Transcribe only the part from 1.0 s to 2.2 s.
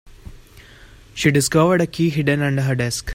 She discovered a key